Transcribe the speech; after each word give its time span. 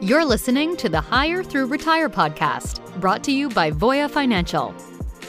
You're 0.00 0.24
listening 0.24 0.76
to 0.76 0.88
the 0.88 1.00
Hire 1.00 1.42
Through 1.42 1.66
Retire 1.66 2.08
podcast, 2.08 2.80
brought 3.00 3.24
to 3.24 3.32
you 3.32 3.48
by 3.48 3.72
Voya 3.72 4.08
Financial. 4.08 4.72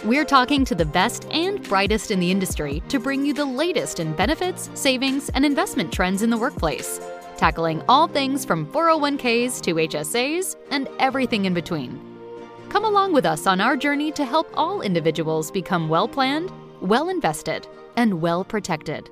We're 0.06 0.24
talking 0.24 0.64
to 0.66 0.76
the 0.76 0.86
best 0.86 1.26
and 1.32 1.68
brightest 1.68 2.12
in 2.12 2.20
the 2.20 2.29
industry 2.29 2.84
to 2.90 3.00
bring 3.00 3.26
you 3.26 3.34
the 3.34 3.46
latest 3.46 4.00
in 4.00 4.13
benefits, 4.13 4.70
savings, 4.76 5.29
and 5.29 5.44
investment 5.44 5.92
trends 5.92 6.21
in 6.21 6.29
the 6.29 6.38
workplace, 6.38 7.02
tackling 7.36 7.82
all 7.90 8.08
things 8.08 8.46
from 8.46 8.68
401ks 8.68 9.60
to 9.63 9.74
HSAs 9.74 10.55
and 10.70 10.88
everything 10.99 11.45
in 11.45 11.55
between. 11.55 11.99
Come 12.70 12.86
along 12.86 13.13
with 13.13 13.25
us 13.25 13.47
on 13.47 13.59
our 13.59 13.75
journey 13.75 14.11
to 14.11 14.23
help 14.23 14.51
all 14.54 14.81
individuals 14.81 15.49
become 15.49 15.89
well 15.89 16.07
planned, 16.07 16.51
well 16.79 17.09
invested, 17.09 17.67
and 17.95 18.21
well 18.21 18.43
protected. 18.43 19.09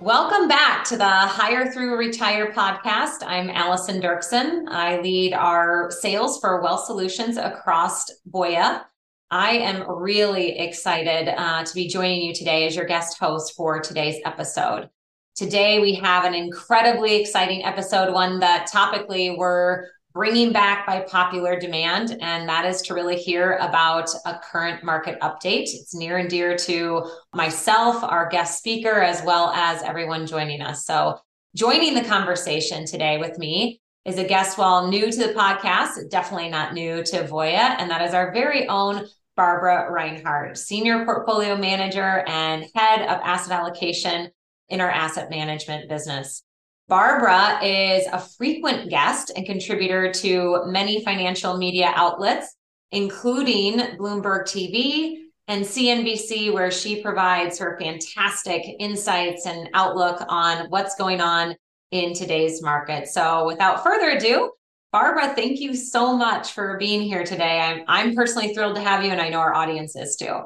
Welcome 0.00 0.46
back 0.46 0.84
to 0.88 0.98
the 0.98 1.08
Hire 1.08 1.72
Through 1.72 1.96
Retire 1.96 2.52
podcast. 2.52 3.22
I'm 3.26 3.48
Allison 3.48 3.98
Dirksen. 3.98 4.68
I 4.68 5.00
lead 5.00 5.32
our 5.32 5.90
sales 5.90 6.38
for 6.38 6.60
Wealth 6.60 6.84
Solutions 6.84 7.38
across 7.38 8.04
Voya. 8.30 8.84
I 9.30 9.52
am 9.52 9.88
really 9.90 10.58
excited 10.58 11.34
uh, 11.34 11.64
to 11.64 11.74
be 11.74 11.88
joining 11.88 12.20
you 12.20 12.34
today 12.34 12.66
as 12.66 12.76
your 12.76 12.84
guest 12.84 13.18
host 13.18 13.54
for 13.56 13.80
today's 13.80 14.20
episode. 14.26 14.90
Today, 15.34 15.80
we 15.80 15.94
have 15.94 16.26
an 16.26 16.34
incredibly 16.34 17.16
exciting 17.16 17.64
episode, 17.64 18.12
one 18.12 18.38
that 18.40 18.68
topically 18.70 19.36
we're 19.36 19.86
bringing 20.16 20.50
back 20.50 20.86
by 20.86 21.00
popular 21.00 21.60
demand, 21.60 22.16
and 22.22 22.48
that 22.48 22.64
is 22.64 22.80
to 22.80 22.94
really 22.94 23.18
hear 23.18 23.58
about 23.58 24.08
a 24.24 24.38
current 24.38 24.82
market 24.82 25.20
update. 25.20 25.64
It's 25.64 25.94
near 25.94 26.16
and 26.16 26.30
dear 26.30 26.56
to 26.56 27.04
myself, 27.34 28.02
our 28.02 28.26
guest 28.30 28.56
speaker, 28.56 29.02
as 29.02 29.22
well 29.26 29.50
as 29.50 29.82
everyone 29.82 30.26
joining 30.26 30.62
us. 30.62 30.86
So, 30.86 31.18
joining 31.54 31.92
the 31.92 32.02
conversation 32.02 32.86
today 32.86 33.18
with 33.18 33.36
me 33.36 33.78
is 34.06 34.16
a 34.16 34.24
guest, 34.24 34.56
while 34.56 34.88
new 34.88 35.12
to 35.12 35.18
the 35.18 35.34
podcast, 35.34 36.08
definitely 36.08 36.48
not 36.48 36.72
new 36.72 37.04
to 37.04 37.24
Voya, 37.24 37.76
and 37.78 37.90
that 37.90 38.00
is 38.00 38.14
our 38.14 38.32
very 38.32 38.66
own 38.68 39.06
Barbara 39.36 39.92
Reinhard, 39.92 40.56
Senior 40.56 41.04
Portfolio 41.04 41.58
Manager 41.58 42.24
and 42.26 42.64
Head 42.74 43.02
of 43.02 43.20
Asset 43.22 43.52
Allocation 43.52 44.30
in 44.70 44.80
our 44.80 44.90
asset 44.90 45.28
management 45.28 45.90
business. 45.90 46.42
Barbara 46.88 47.64
is 47.64 48.06
a 48.06 48.18
frequent 48.18 48.90
guest 48.90 49.32
and 49.34 49.44
contributor 49.44 50.12
to 50.12 50.62
many 50.66 51.04
financial 51.04 51.56
media 51.56 51.92
outlets, 51.96 52.54
including 52.92 53.78
Bloomberg 53.96 54.44
TV 54.44 55.16
and 55.48 55.64
CNBC, 55.64 56.52
where 56.52 56.70
she 56.70 57.02
provides 57.02 57.58
her 57.58 57.76
fantastic 57.80 58.62
insights 58.78 59.46
and 59.46 59.68
outlook 59.74 60.22
on 60.28 60.66
what's 60.70 60.94
going 60.94 61.20
on 61.20 61.56
in 61.90 62.14
today's 62.14 62.62
market. 62.62 63.08
So, 63.08 63.46
without 63.46 63.82
further 63.82 64.10
ado, 64.10 64.52
Barbara, 64.92 65.34
thank 65.34 65.60
you 65.60 65.74
so 65.74 66.16
much 66.16 66.52
for 66.52 66.78
being 66.78 67.02
here 67.02 67.24
today. 67.24 67.60
I'm, 67.60 67.84
I'm 67.88 68.14
personally 68.14 68.54
thrilled 68.54 68.76
to 68.76 68.82
have 68.82 69.04
you, 69.04 69.10
and 69.10 69.20
I 69.20 69.28
know 69.28 69.40
our 69.40 69.54
audience 69.54 69.96
is 69.96 70.16
too. 70.16 70.40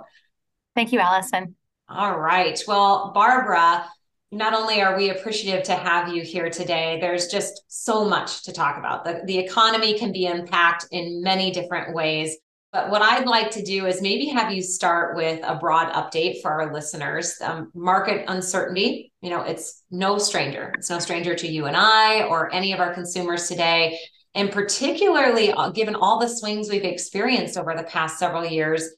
Thank 0.75 0.92
you, 0.92 1.00
Allison. 1.00 1.54
All 1.88 2.19
right. 2.19 2.58
Well, 2.66 3.12
Barbara, 3.14 3.84
not 4.33 4.55
only 4.55 4.81
are 4.81 4.97
we 4.97 5.11
appreciative 5.11 5.64
to 5.64 5.75
have 5.75 6.14
you 6.14 6.23
here 6.23 6.50
today, 6.50 6.98
there's 7.00 7.27
just 7.27 7.64
so 7.67 8.05
much 8.05 8.45
to 8.45 8.53
talk 8.53 8.78
about. 8.78 9.05
The, 9.05 9.22
the 9.25 9.39
economy 9.39 9.98
can 9.98 10.12
be 10.12 10.27
impacted 10.27 10.89
in 10.92 11.22
many 11.22 11.50
different 11.50 11.95
ways. 11.95 12.37
But 12.72 12.91
what 12.91 13.03
I'd 13.03 13.27
like 13.27 13.50
to 13.53 13.62
do 13.64 13.87
is 13.87 14.00
maybe 14.00 14.27
have 14.27 14.53
you 14.53 14.62
start 14.62 15.17
with 15.17 15.41
a 15.42 15.56
broad 15.56 15.92
update 15.92 16.41
for 16.41 16.53
our 16.53 16.72
listeners. 16.72 17.34
Um, 17.42 17.72
market 17.75 18.25
uncertainty, 18.28 19.12
you 19.20 19.31
know, 19.31 19.42
it's 19.42 19.83
no 19.91 20.19
stranger. 20.19 20.72
It's 20.78 20.89
no 20.89 21.00
stranger 21.00 21.34
to 21.34 21.48
you 21.48 21.67
and 21.67 21.77
I 21.77 22.22
or 22.22 22.55
any 22.55 22.72
of 22.72 22.78
our 22.78 22.94
consumers 22.94 23.48
today. 23.48 23.98
And 24.37 24.53
particularly 24.53 25.50
uh, 25.50 25.70
given 25.70 25.97
all 25.97 26.20
the 26.20 26.28
swings 26.28 26.70
we've 26.70 26.84
experienced 26.84 27.59
over 27.59 27.75
the 27.75 27.83
past 27.83 28.20
several 28.20 28.47
years. 28.47 28.89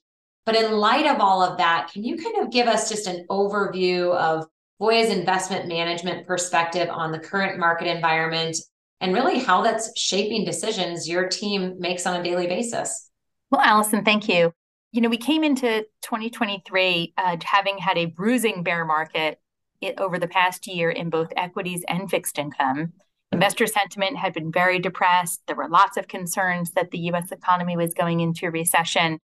But 0.44 0.56
in 0.56 0.72
light 0.72 1.06
of 1.06 1.20
all 1.20 1.42
of 1.42 1.56
that, 1.56 1.89
can 1.90 2.05
you 2.05 2.18
kind 2.18 2.45
of 2.45 2.52
give 2.52 2.67
us 2.67 2.90
just 2.90 3.06
an 3.06 3.24
overview 3.30 4.14
of 4.14 4.46
Voya's 4.82 5.10
investment 5.10 5.68
management 5.68 6.26
perspective 6.26 6.88
on 6.90 7.12
the 7.12 7.18
current 7.20 7.56
market 7.56 7.86
environment 7.86 8.56
and 9.00 9.14
really 9.14 9.38
how 9.38 9.62
that's 9.62 9.96
shaping 9.96 10.44
decisions 10.44 11.08
your 11.08 11.28
team 11.28 11.76
makes 11.78 12.04
on 12.04 12.20
a 12.20 12.24
daily 12.24 12.48
basis. 12.48 13.08
Well, 13.52 13.60
Allison, 13.60 14.04
thank 14.04 14.28
you. 14.28 14.52
You 14.90 15.00
know, 15.00 15.08
we 15.08 15.18
came 15.18 15.44
into 15.44 15.86
2023 16.02 17.14
uh, 17.16 17.36
having 17.44 17.78
had 17.78 17.96
a 17.96 18.06
bruising 18.06 18.64
bear 18.64 18.84
market 18.84 19.38
over 19.98 20.18
the 20.18 20.26
past 20.26 20.66
year 20.66 20.90
in 20.90 21.10
both 21.10 21.32
equities 21.36 21.84
and 21.86 22.10
fixed 22.10 22.36
income. 22.36 22.92
Investor 23.30 23.68
sentiment 23.68 24.16
had 24.16 24.34
been 24.34 24.50
very 24.50 24.80
depressed. 24.80 25.42
There 25.46 25.54
were 25.54 25.68
lots 25.68 25.96
of 25.96 26.08
concerns 26.08 26.72
that 26.72 26.90
the 26.90 26.98
US 27.12 27.30
economy 27.30 27.76
was 27.76 27.94
going 27.94 28.18
into 28.18 28.50
recession. 28.50 29.20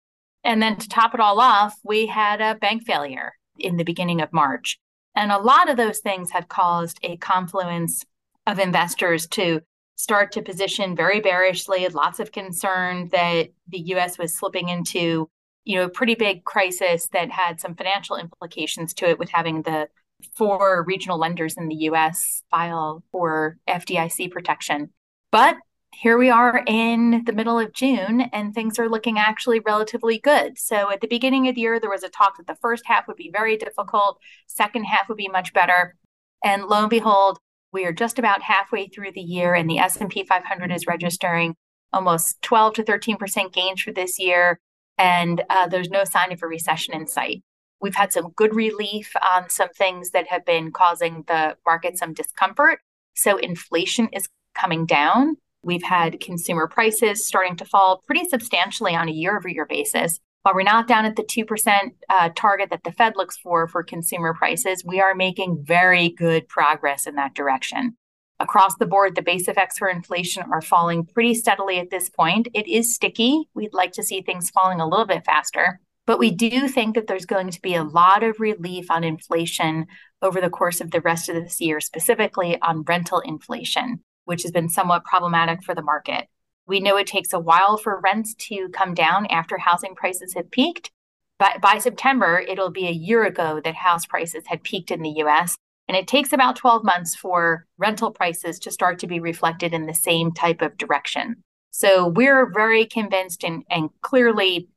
And 0.42 0.60
then 0.60 0.78
to 0.78 0.88
top 0.88 1.14
it 1.14 1.20
all 1.20 1.38
off, 1.38 1.76
we 1.84 2.06
had 2.06 2.40
a 2.40 2.56
bank 2.56 2.82
failure 2.82 3.34
in 3.56 3.76
the 3.76 3.84
beginning 3.84 4.20
of 4.20 4.32
March. 4.32 4.80
And 5.14 5.30
a 5.30 5.38
lot 5.38 5.68
of 5.68 5.76
those 5.76 6.00
things 6.00 6.30
had 6.30 6.48
caused 6.48 6.98
a 7.02 7.16
confluence 7.16 8.04
of 8.46 8.58
investors 8.58 9.26
to 9.28 9.60
start 9.96 10.32
to 10.32 10.42
position 10.42 10.96
very 10.96 11.20
bearishly, 11.20 11.86
lots 11.88 12.18
of 12.18 12.32
concern 12.32 13.08
that 13.12 13.48
the 13.68 13.78
US 13.78 14.18
was 14.18 14.36
slipping 14.36 14.68
into, 14.68 15.30
you 15.64 15.76
know, 15.76 15.84
a 15.84 15.88
pretty 15.88 16.14
big 16.14 16.44
crisis 16.44 17.08
that 17.12 17.30
had 17.30 17.60
some 17.60 17.74
financial 17.74 18.16
implications 18.16 18.92
to 18.94 19.08
it 19.08 19.18
with 19.18 19.30
having 19.30 19.62
the 19.62 19.88
four 20.34 20.84
regional 20.84 21.18
lenders 21.18 21.56
in 21.56 21.68
the 21.68 21.76
US 21.76 22.42
file 22.50 23.04
for 23.12 23.58
FDIC 23.68 24.30
protection. 24.30 24.90
But 25.30 25.56
here 25.94 26.18
we 26.18 26.30
are 26.30 26.62
in 26.66 27.22
the 27.24 27.32
middle 27.32 27.58
of 27.58 27.72
June 27.72 28.22
and 28.32 28.52
things 28.52 28.78
are 28.78 28.88
looking 28.88 29.18
actually 29.18 29.60
relatively 29.60 30.18
good. 30.18 30.58
So 30.58 30.90
at 30.90 31.00
the 31.00 31.06
beginning 31.06 31.48
of 31.48 31.54
the 31.54 31.60
year 31.60 31.78
there 31.78 31.90
was 31.90 32.02
a 32.02 32.08
talk 32.08 32.36
that 32.36 32.46
the 32.46 32.56
first 32.60 32.84
half 32.86 33.06
would 33.06 33.16
be 33.16 33.30
very 33.32 33.56
difficult, 33.56 34.18
second 34.46 34.84
half 34.84 35.08
would 35.08 35.18
be 35.18 35.28
much 35.28 35.52
better. 35.52 35.96
And 36.42 36.64
lo 36.64 36.80
and 36.80 36.90
behold, 36.90 37.38
we 37.72 37.84
are 37.84 37.92
just 37.92 38.18
about 38.18 38.42
halfway 38.42 38.88
through 38.88 39.12
the 39.12 39.20
year 39.20 39.54
and 39.54 39.68
the 39.68 39.78
S&P 39.78 40.24
500 40.24 40.72
is 40.72 40.86
registering 40.86 41.54
almost 41.92 42.42
12 42.42 42.74
to 42.74 42.82
13% 42.82 43.52
gains 43.52 43.80
for 43.80 43.92
this 43.92 44.18
year 44.18 44.58
and 44.98 45.42
uh, 45.48 45.66
there's 45.68 45.90
no 45.90 46.04
sign 46.04 46.32
of 46.32 46.42
a 46.42 46.46
recession 46.46 46.94
in 46.94 47.06
sight. 47.06 47.42
We've 47.80 47.94
had 47.94 48.12
some 48.12 48.30
good 48.36 48.54
relief 48.54 49.12
on 49.34 49.48
some 49.50 49.70
things 49.70 50.10
that 50.10 50.28
have 50.28 50.44
been 50.44 50.70
causing 50.72 51.24
the 51.26 51.56
market 51.66 51.98
some 51.98 52.14
discomfort. 52.14 52.80
So 53.14 53.36
inflation 53.36 54.08
is 54.12 54.28
coming 54.54 54.86
down 54.86 55.36
We've 55.64 55.82
had 55.82 56.20
consumer 56.20 56.68
prices 56.68 57.26
starting 57.26 57.56
to 57.56 57.64
fall 57.64 58.02
pretty 58.06 58.28
substantially 58.28 58.94
on 58.94 59.08
a 59.08 59.12
year 59.12 59.36
over 59.36 59.48
year 59.48 59.66
basis. 59.66 60.20
While 60.42 60.54
we're 60.54 60.62
not 60.62 60.86
down 60.86 61.06
at 61.06 61.16
the 61.16 61.22
2% 61.22 61.92
uh, 62.10 62.28
target 62.36 62.68
that 62.68 62.84
the 62.84 62.92
Fed 62.92 63.14
looks 63.16 63.38
for 63.38 63.66
for 63.66 63.82
consumer 63.82 64.34
prices, 64.34 64.84
we 64.84 65.00
are 65.00 65.14
making 65.14 65.64
very 65.64 66.10
good 66.10 66.48
progress 66.48 67.06
in 67.06 67.14
that 67.14 67.34
direction. 67.34 67.96
Across 68.40 68.76
the 68.76 68.86
board, 68.86 69.14
the 69.14 69.22
base 69.22 69.48
effects 69.48 69.78
for 69.78 69.88
inflation 69.88 70.42
are 70.52 70.60
falling 70.60 71.06
pretty 71.06 71.32
steadily 71.32 71.78
at 71.78 71.88
this 71.88 72.10
point. 72.10 72.48
It 72.52 72.68
is 72.68 72.94
sticky. 72.94 73.48
We'd 73.54 73.72
like 73.72 73.92
to 73.92 74.02
see 74.02 74.20
things 74.20 74.50
falling 74.50 74.80
a 74.80 74.88
little 74.88 75.06
bit 75.06 75.24
faster. 75.24 75.80
But 76.06 76.18
we 76.18 76.30
do 76.30 76.68
think 76.68 76.94
that 76.94 77.06
there's 77.06 77.24
going 77.24 77.50
to 77.50 77.62
be 77.62 77.74
a 77.74 77.84
lot 77.84 78.22
of 78.22 78.38
relief 78.38 78.90
on 78.90 79.02
inflation 79.02 79.86
over 80.20 80.42
the 80.42 80.50
course 80.50 80.82
of 80.82 80.90
the 80.90 81.00
rest 81.00 81.30
of 81.30 81.36
this 81.36 81.58
year, 81.58 81.80
specifically 81.80 82.60
on 82.60 82.82
rental 82.82 83.20
inflation 83.20 84.02
which 84.24 84.42
has 84.42 84.52
been 84.52 84.68
somewhat 84.68 85.04
problematic 85.04 85.62
for 85.62 85.74
the 85.74 85.82
market. 85.82 86.28
We 86.66 86.80
know 86.80 86.96
it 86.96 87.06
takes 87.06 87.32
a 87.32 87.38
while 87.38 87.76
for 87.76 88.00
rents 88.00 88.34
to 88.48 88.68
come 88.70 88.94
down 88.94 89.26
after 89.26 89.58
housing 89.58 89.94
prices 89.94 90.34
have 90.34 90.50
peaked. 90.50 90.90
But 91.38 91.60
by 91.60 91.78
September, 91.78 92.38
it'll 92.38 92.70
be 92.70 92.86
a 92.86 92.92
year 92.92 93.24
ago 93.24 93.60
that 93.64 93.74
house 93.74 94.06
prices 94.06 94.44
had 94.46 94.62
peaked 94.62 94.90
in 94.90 95.02
the 95.02 95.22
US. 95.24 95.56
And 95.88 95.96
it 95.96 96.06
takes 96.06 96.32
about 96.32 96.56
12 96.56 96.84
months 96.84 97.14
for 97.14 97.66
rental 97.76 98.10
prices 98.10 98.58
to 98.60 98.70
start 98.70 98.98
to 99.00 99.06
be 99.06 99.20
reflected 99.20 99.74
in 99.74 99.86
the 99.86 99.94
same 99.94 100.32
type 100.32 100.62
of 100.62 100.78
direction. 100.78 101.42
So 101.70 102.08
we're 102.08 102.50
very 102.50 102.86
convinced 102.86 103.44
and, 103.44 103.64
and 103.68 103.90
clearly 104.00 104.68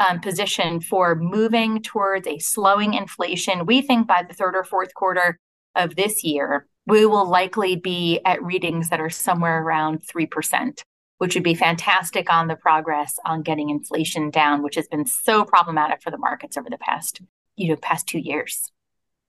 um, 0.00 0.20
positioned 0.20 0.84
for 0.84 1.14
moving 1.14 1.82
towards 1.82 2.26
a 2.26 2.38
slowing 2.38 2.94
inflation. 2.94 3.66
We 3.66 3.82
think 3.82 4.06
by 4.06 4.24
the 4.26 4.34
third 4.34 4.56
or 4.56 4.64
fourth 4.64 4.92
quarter 4.94 5.38
of 5.74 5.96
this 5.96 6.24
year, 6.24 6.66
we 6.86 7.04
will 7.04 7.28
likely 7.28 7.76
be 7.76 8.20
at 8.24 8.42
readings 8.42 8.88
that 8.90 9.00
are 9.00 9.10
somewhere 9.10 9.62
around 9.62 10.00
3%, 10.06 10.80
which 11.18 11.34
would 11.34 11.42
be 11.42 11.54
fantastic 11.54 12.32
on 12.32 12.46
the 12.46 12.56
progress 12.56 13.18
on 13.24 13.42
getting 13.42 13.70
inflation 13.70 14.30
down, 14.30 14.62
which 14.62 14.76
has 14.76 14.86
been 14.86 15.06
so 15.06 15.44
problematic 15.44 16.00
for 16.02 16.10
the 16.10 16.18
markets 16.18 16.56
over 16.56 16.70
the 16.70 16.78
past, 16.78 17.20
you 17.56 17.68
know, 17.68 17.76
past 17.76 18.06
two 18.06 18.20
years. 18.20 18.70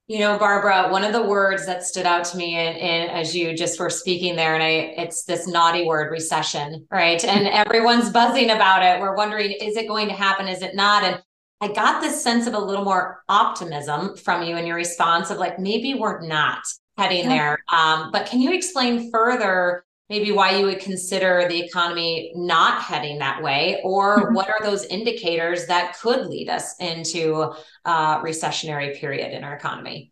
You 0.06 0.20
know, 0.20 0.38
Barbara, 0.38 0.88
one 0.90 1.04
of 1.04 1.12
the 1.12 1.24
words 1.24 1.66
that 1.66 1.84
stood 1.84 2.06
out 2.06 2.24
to 2.26 2.38
me 2.38 2.58
in, 2.58 2.76
in, 2.76 3.10
as 3.10 3.36
you 3.36 3.58
just 3.58 3.78
were 3.78 3.90
speaking 3.90 4.38
there, 4.38 4.54
and 4.54 4.64
I 4.64 4.70
it's 5.02 5.26
this 5.26 5.50
naughty 5.50 5.84
word, 5.84 6.12
recession, 6.12 6.88
right? 6.90 7.22
And 7.26 7.46
everyone's 7.68 8.10
buzzing 8.10 8.52
about 8.52 8.84
it. 8.84 9.02
We're 9.02 9.18
wondering, 9.18 9.52
is 9.52 9.76
it 9.76 9.86
going 9.86 10.08
to 10.08 10.14
happen? 10.14 10.48
Is 10.48 10.62
it 10.62 10.76
not? 10.76 11.04
And 11.04 11.22
I 11.60 11.74
got 11.74 12.02
this 12.02 12.24
sense 12.24 12.48
of 12.48 12.54
a 12.54 12.60
little 12.60 12.86
more 12.86 13.24
optimism 13.28 14.16
from 14.16 14.44
you 14.44 14.56
in 14.56 14.66
your 14.66 14.78
response 14.78 15.30
of 15.30 15.40
like, 15.40 15.60
maybe 15.60 15.96
we're 15.96 16.26
not 16.26 16.62
heading 16.98 17.24
yeah. 17.24 17.30
there. 17.30 17.64
Um, 17.70 18.12
but 18.12 18.28
can 18.28 18.42
you 18.42 18.54
explain 18.54 19.12
further 19.12 19.86
maybe 20.10 20.32
why 20.32 20.58
you 20.58 20.66
would 20.66 20.80
consider 20.80 21.48
the 21.50 21.60
economy 21.60 22.32
not 22.36 22.82
heading 22.82 23.20
that 23.20 23.44
way, 23.44 23.82
or 23.84 24.18
mm-hmm. 24.18 24.34
what 24.34 24.50
are 24.50 24.64
those 24.64 24.86
indicators 24.86 25.66
that 25.68 25.98
could 26.00 26.28
lead 26.28 26.50
us 26.50 26.76
into 26.80 27.52
a 27.86 28.22
recessionary 28.24 28.98
period 28.98 29.34
in 29.34 29.44
our 29.44 29.56
economy? 29.56 30.12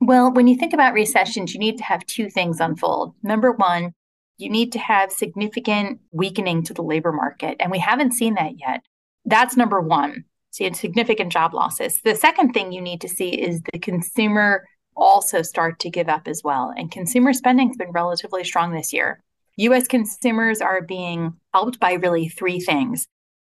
Well, 0.00 0.32
when 0.32 0.46
you 0.46 0.56
think 0.56 0.72
about 0.72 0.92
recessions, 0.92 1.54
you 1.54 1.60
need 1.60 1.78
to 1.78 1.84
have 1.84 2.04
two 2.06 2.30
things 2.30 2.60
unfold. 2.60 3.14
Number 3.22 3.52
one, 3.52 3.92
you 4.38 4.48
need 4.48 4.72
to 4.72 4.78
have 4.78 5.12
significant 5.12 6.00
weakening 6.12 6.62
to 6.64 6.74
the 6.74 6.82
labor 6.82 7.12
market, 7.12 7.56
and 7.60 7.70
we 7.70 7.78
haven't 7.78 8.14
seen 8.14 8.34
that 8.34 8.58
yet. 8.58 8.82
That's 9.24 9.56
number 9.56 9.80
one. 9.80 10.24
you 10.58 10.72
See 10.72 10.72
significant 10.72 11.32
job 11.32 11.54
losses. 11.54 12.00
The 12.02 12.14
second 12.14 12.52
thing 12.52 12.72
you 12.72 12.80
need 12.80 13.00
to 13.02 13.08
see 13.08 13.30
is 13.30 13.60
the 13.72 13.78
consumer 13.78 14.64
also 14.98 15.42
start 15.42 15.78
to 15.80 15.90
give 15.90 16.08
up 16.08 16.28
as 16.28 16.42
well. 16.44 16.72
And 16.76 16.90
consumer 16.90 17.32
spending 17.32 17.68
has 17.68 17.76
been 17.76 17.92
relatively 17.92 18.44
strong 18.44 18.72
this 18.72 18.92
year. 18.92 19.22
US 19.56 19.88
consumers 19.88 20.60
are 20.60 20.82
being 20.82 21.34
helped 21.54 21.80
by 21.80 21.94
really 21.94 22.28
three 22.28 22.60
things. 22.60 23.06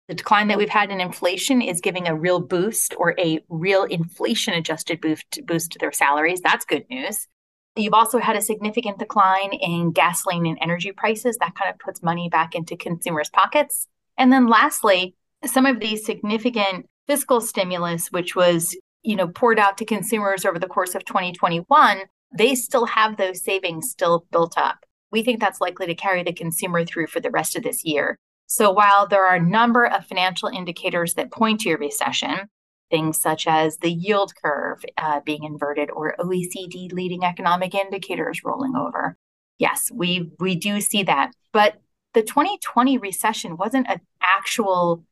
The 0.09 0.15
decline 0.15 0.49
that 0.49 0.57
we've 0.57 0.67
had 0.67 0.91
in 0.91 0.99
inflation 0.99 1.61
is 1.61 1.79
giving 1.79 2.07
a 2.07 2.15
real 2.15 2.41
boost 2.41 2.93
or 2.97 3.15
a 3.17 3.39
real 3.47 3.83
inflation 3.83 4.53
adjusted 4.53 4.99
boost, 4.99 5.39
boost 5.45 5.71
to 5.71 5.79
their 5.79 5.93
salaries. 5.93 6.41
That's 6.41 6.65
good 6.65 6.85
news. 6.89 7.27
You've 7.75 7.93
also 7.93 8.19
had 8.19 8.35
a 8.35 8.41
significant 8.41 8.99
decline 8.99 9.53
in 9.53 9.91
gasoline 9.91 10.45
and 10.45 10.57
energy 10.61 10.91
prices. 10.91 11.37
That 11.37 11.55
kind 11.55 11.71
of 11.73 11.79
puts 11.79 12.03
money 12.03 12.29
back 12.29 12.53
into 12.53 12.75
consumers' 12.75 13.29
pockets. 13.29 13.87
And 14.17 14.31
then 14.31 14.47
lastly, 14.47 15.15
some 15.45 15.65
of 15.65 15.79
these 15.79 16.05
significant 16.05 16.85
fiscal 17.07 17.41
stimulus, 17.41 18.11
which 18.11 18.35
was 18.35 18.75
you 19.03 19.15
know 19.15 19.27
poured 19.27 19.59
out 19.59 19.77
to 19.77 19.85
consumers 19.85 20.45
over 20.45 20.59
the 20.59 20.67
course 20.67 20.95
of 20.95 21.05
2021, 21.05 22.01
they 22.35 22.55
still 22.55 22.85
have 22.85 23.17
those 23.17 23.43
savings 23.43 23.89
still 23.89 24.25
built 24.31 24.57
up 24.57 24.85
we 25.13 25.23
think 25.23 25.39
that's 25.39 25.61
likely 25.61 25.85
to 25.85 25.95
carry 25.95 26.23
the 26.23 26.33
consumer 26.33 26.83
through 26.83 27.07
for 27.07 27.21
the 27.21 27.29
rest 27.29 27.55
of 27.55 27.63
this 27.63 27.85
year. 27.85 28.17
So 28.47 28.71
while 28.71 29.07
there 29.07 29.25
are 29.25 29.35
a 29.35 29.39
number 29.39 29.85
of 29.85 30.05
financial 30.05 30.49
indicators 30.49 31.13
that 31.13 31.31
point 31.31 31.61
to 31.61 31.71
a 31.71 31.77
recession, 31.77 32.49
things 32.89 33.21
such 33.21 33.47
as 33.47 33.77
the 33.77 33.91
yield 33.91 34.33
curve 34.43 34.83
uh, 34.97 35.21
being 35.23 35.43
inverted 35.43 35.91
or 35.91 36.15
OECD 36.19 36.91
leading 36.91 37.23
economic 37.23 37.75
indicators 37.75 38.41
rolling 38.43 38.75
over. 38.75 39.15
Yes, 39.59 39.89
we 39.93 40.31
we 40.39 40.55
do 40.55 40.81
see 40.81 41.03
that. 41.03 41.31
But 41.51 41.75
the 42.13 42.23
2020 42.23 42.97
recession 42.97 43.55
wasn't 43.55 43.89
an 43.89 44.01
actual 44.21 45.03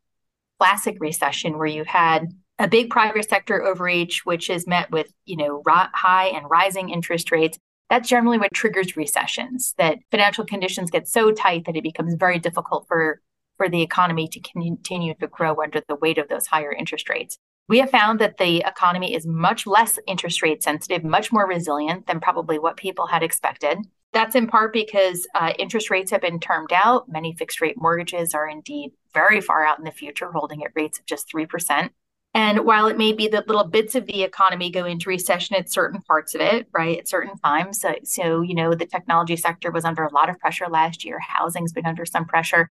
classic 0.59 0.97
recession 0.99 1.57
where 1.57 1.67
you 1.67 1.83
had 1.83 2.27
a 2.61 2.67
big 2.67 2.91
private 2.91 3.27
sector 3.27 3.63
overreach, 3.63 4.23
which 4.23 4.49
is 4.49 4.67
met 4.67 4.91
with 4.91 5.11
you 5.25 5.35
know 5.35 5.63
high 5.65 6.27
and 6.27 6.49
rising 6.49 6.89
interest 6.89 7.31
rates, 7.31 7.57
that's 7.89 8.07
generally 8.07 8.37
what 8.37 8.53
triggers 8.53 8.95
recessions 8.95 9.73
that 9.77 9.97
financial 10.11 10.45
conditions 10.45 10.91
get 10.91 11.07
so 11.07 11.31
tight 11.31 11.65
that 11.65 11.75
it 11.75 11.83
becomes 11.83 12.13
very 12.13 12.37
difficult 12.37 12.87
for 12.87 13.19
for 13.57 13.67
the 13.67 13.81
economy 13.81 14.27
to 14.27 14.39
continue 14.39 15.13
to 15.15 15.27
grow 15.27 15.61
under 15.61 15.81
the 15.87 15.95
weight 15.95 16.19
of 16.19 16.29
those 16.29 16.47
higher 16.47 16.71
interest 16.71 17.09
rates. 17.09 17.37
We 17.67 17.79
have 17.79 17.89
found 17.89 18.19
that 18.19 18.37
the 18.37 18.59
economy 18.59 19.15
is 19.15 19.25
much 19.25 19.65
less 19.65 19.97
interest 20.07 20.41
rate 20.43 20.61
sensitive 20.61 21.03
much 21.03 21.31
more 21.31 21.47
resilient 21.47 22.05
than 22.05 22.19
probably 22.19 22.59
what 22.59 22.77
people 22.77 23.07
had 23.07 23.23
expected. 23.23 23.79
That's 24.13 24.35
in 24.35 24.47
part 24.47 24.71
because 24.73 25.25
uh, 25.33 25.53
interest 25.57 25.89
rates 25.89 26.11
have 26.11 26.21
been 26.21 26.39
termed 26.39 26.73
out. 26.73 27.09
Many 27.09 27.33
fixed 27.33 27.61
rate 27.61 27.77
mortgages 27.77 28.35
are 28.35 28.47
indeed 28.47 28.91
very 29.13 29.41
far 29.41 29.65
out 29.65 29.79
in 29.79 29.85
the 29.85 29.91
future 29.91 30.31
holding 30.31 30.63
at 30.63 30.71
rates 30.75 30.99
of 30.99 31.05
just 31.05 31.31
3% 31.33 31.89
and 32.33 32.65
while 32.65 32.87
it 32.87 32.97
may 32.97 33.11
be 33.11 33.27
that 33.27 33.47
little 33.47 33.65
bits 33.65 33.93
of 33.93 34.05
the 34.05 34.23
economy 34.23 34.69
go 34.69 34.85
into 34.85 35.09
recession 35.09 35.57
at 35.57 35.71
certain 35.71 36.01
parts 36.01 36.33
of 36.33 36.39
it, 36.39 36.67
right, 36.71 36.97
at 36.97 37.09
certain 37.09 37.37
times. 37.37 37.81
So, 37.81 37.93
so, 38.03 38.41
you 38.41 38.55
know, 38.55 38.73
the 38.73 38.85
technology 38.85 39.35
sector 39.35 39.69
was 39.69 39.83
under 39.83 40.03
a 40.03 40.13
lot 40.13 40.29
of 40.29 40.39
pressure 40.39 40.67
last 40.69 41.03
year. 41.03 41.19
Housing's 41.19 41.73
been 41.73 41.85
under 41.85 42.05
some 42.05 42.25
pressure. 42.25 42.69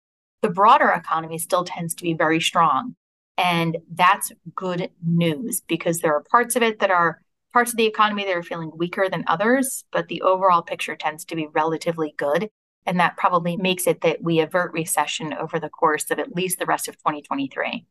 The 0.43 0.51
broader 0.51 0.89
economy 0.89 1.39
still 1.39 1.62
tends 1.62 1.95
to 1.95 2.03
be 2.03 2.15
very 2.15 2.41
strong. 2.41 2.97
And 3.39 3.79
that's 3.93 4.33
good 4.56 4.91
news 5.05 5.61
because 5.61 6.00
there 6.00 6.15
are 6.15 6.25
parts 6.31 6.57
of 6.57 6.62
it 6.62 6.81
that 6.81 6.91
are 6.91 7.21
parts 7.53 7.71
of 7.71 7.77
the 7.77 7.87
economy 7.87 8.25
that 8.25 8.37
are 8.37 8.43
feeling 8.43 8.73
weaker 8.75 9.09
than 9.09 9.23
others, 9.29 9.85
but 9.93 10.09
the 10.09 10.23
overall 10.23 10.62
picture 10.62 10.97
tends 10.97 11.25
to 11.27 11.37
be 11.37 11.47
relatively 11.53 12.12
good. 12.17 12.49
And 12.87 12.99
that 12.99 13.17
probably 13.17 13.57
makes 13.57 13.87
it 13.87 14.00
that 14.00 14.23
we 14.23 14.41
avert 14.41 14.73
recession 14.73 15.33
over 15.33 15.61
the 15.61 15.71
course 15.71 16.11
of 16.11 16.19
at 16.19 16.35
least 16.35 16.59
the 16.59 16.67
rest 16.67 16.89
of 16.89 16.97
2023 16.99 17.87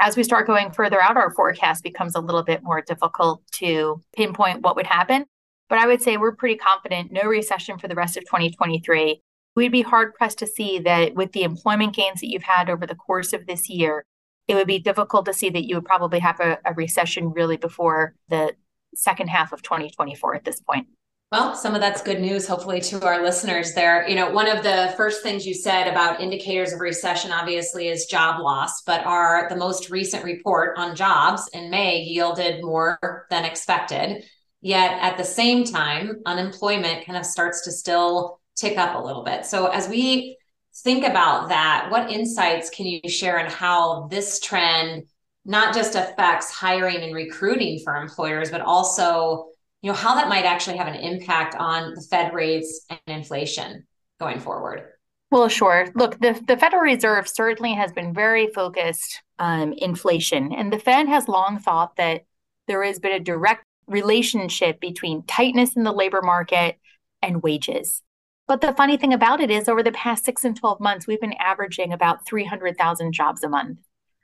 as 0.00 0.16
we 0.16 0.24
start 0.24 0.46
going 0.46 0.70
further 0.70 1.00
out, 1.00 1.16
our 1.16 1.32
forecast 1.32 1.82
becomes 1.82 2.14
a 2.14 2.20
little 2.20 2.42
bit 2.42 2.62
more 2.62 2.82
difficult 2.82 3.42
to 3.52 4.02
pinpoint 4.16 4.62
what 4.62 4.76
would 4.76 4.86
happen. 4.86 5.24
But 5.68 5.78
I 5.78 5.86
would 5.86 6.02
say 6.02 6.16
we're 6.16 6.34
pretty 6.34 6.56
confident 6.56 7.12
no 7.12 7.22
recession 7.22 7.78
for 7.78 7.88
the 7.88 7.94
rest 7.94 8.16
of 8.16 8.24
2023. 8.24 9.20
We'd 9.56 9.72
be 9.72 9.82
hard 9.82 10.14
pressed 10.14 10.38
to 10.38 10.46
see 10.46 10.78
that 10.80 11.14
with 11.14 11.32
the 11.32 11.44
employment 11.44 11.94
gains 11.94 12.20
that 12.20 12.30
you've 12.30 12.42
had 12.42 12.68
over 12.68 12.86
the 12.86 12.94
course 12.94 13.32
of 13.32 13.46
this 13.46 13.68
year, 13.68 14.04
it 14.48 14.56
would 14.56 14.66
be 14.66 14.78
difficult 14.78 15.24
to 15.26 15.32
see 15.32 15.48
that 15.50 15.64
you 15.64 15.76
would 15.76 15.84
probably 15.84 16.18
have 16.18 16.40
a, 16.40 16.58
a 16.64 16.74
recession 16.74 17.32
really 17.32 17.56
before 17.56 18.14
the 18.28 18.54
second 18.94 19.28
half 19.28 19.52
of 19.52 19.62
2024 19.62 20.34
at 20.34 20.44
this 20.44 20.60
point. 20.60 20.88
Well, 21.32 21.56
some 21.56 21.74
of 21.74 21.80
that's 21.80 22.00
good 22.00 22.20
news, 22.20 22.46
hopefully, 22.46 22.80
to 22.82 23.04
our 23.04 23.20
listeners 23.20 23.74
there. 23.74 24.08
You 24.08 24.14
know, 24.14 24.30
one 24.30 24.46
of 24.46 24.62
the 24.62 24.94
first 24.96 25.22
things 25.24 25.44
you 25.44 25.52
said 25.52 25.88
about 25.88 26.20
indicators 26.20 26.72
of 26.72 26.78
recession, 26.78 27.32
obviously, 27.32 27.88
is 27.88 28.06
job 28.06 28.40
loss, 28.40 28.82
but 28.82 29.04
our 29.04 29.48
the 29.48 29.56
most 29.56 29.90
recent 29.90 30.22
report 30.22 30.78
on 30.78 30.94
jobs 30.94 31.48
in 31.52 31.70
May 31.70 32.02
yielded 32.02 32.62
more 32.62 33.26
than 33.30 33.44
expected. 33.44 34.24
Yet 34.60 34.92
at 35.02 35.18
the 35.18 35.24
same 35.24 35.64
time, 35.64 36.20
unemployment 36.24 37.04
kind 37.04 37.18
of 37.18 37.26
starts 37.26 37.62
to 37.64 37.72
still 37.72 38.38
tick 38.56 38.78
up 38.78 38.94
a 38.94 39.04
little 39.04 39.24
bit. 39.24 39.44
So 39.44 39.66
as 39.66 39.88
we 39.88 40.38
think 40.84 41.04
about 41.04 41.48
that, 41.48 41.88
what 41.90 42.12
insights 42.12 42.70
can 42.70 42.86
you 42.86 43.08
share 43.08 43.40
on 43.40 43.50
how 43.50 44.06
this 44.06 44.38
trend 44.38 45.04
not 45.44 45.74
just 45.74 45.96
affects 45.96 46.50
hiring 46.52 47.02
and 47.02 47.14
recruiting 47.14 47.80
for 47.82 47.96
employers, 47.96 48.50
but 48.50 48.60
also 48.60 49.48
you 49.84 49.90
know 49.90 49.96
how 49.96 50.14
that 50.14 50.30
might 50.30 50.46
actually 50.46 50.78
have 50.78 50.86
an 50.86 50.94
impact 50.94 51.54
on 51.56 51.92
the 51.92 52.00
fed 52.00 52.32
rates 52.32 52.86
and 52.88 52.98
inflation 53.06 53.86
going 54.18 54.40
forward. 54.40 54.88
Well 55.30 55.46
sure. 55.48 55.88
Look 55.94 56.18
the, 56.20 56.42
the 56.48 56.56
federal 56.56 56.80
reserve 56.80 57.28
certainly 57.28 57.74
has 57.74 57.92
been 57.92 58.14
very 58.14 58.46
focused 58.54 59.20
on 59.38 59.74
inflation 59.74 60.54
and 60.54 60.72
the 60.72 60.78
fed 60.78 61.06
has 61.08 61.28
long 61.28 61.58
thought 61.58 61.96
that 61.96 62.22
there 62.66 62.82
has 62.82 62.98
been 62.98 63.12
a 63.12 63.20
direct 63.20 63.62
relationship 63.86 64.80
between 64.80 65.22
tightness 65.24 65.76
in 65.76 65.82
the 65.82 65.92
labor 65.92 66.22
market 66.22 66.78
and 67.20 67.42
wages. 67.42 68.00
But 68.48 68.62
the 68.62 68.72
funny 68.72 68.96
thing 68.96 69.12
about 69.12 69.42
it 69.42 69.50
is 69.50 69.68
over 69.68 69.82
the 69.82 69.92
past 69.92 70.24
6 70.24 70.44
and 70.44 70.56
12 70.56 70.80
months 70.80 71.06
we've 71.06 71.20
been 71.20 71.34
averaging 71.34 71.92
about 71.92 72.26
300,000 72.26 73.12
jobs 73.12 73.44
a 73.44 73.50
month. 73.50 73.80